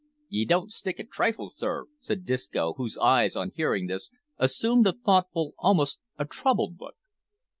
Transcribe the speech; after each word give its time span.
"Ye 0.29 0.45
don't 0.45 0.71
stick 0.73 0.99
at 0.99 1.11
trifles, 1.11 1.55
sir," 1.55 1.85
said 1.99 2.25
Disco, 2.25 2.73
whose 2.73 2.97
eyes, 2.97 3.35
on 3.35 3.51
hearing 3.55 3.85
this, 3.85 4.09
assumed 4.39 4.87
a 4.87 4.93
thoughtful, 4.93 5.53
almost 5.59 5.99
a 6.17 6.25
troubled 6.25 6.79
look. 6.79 6.95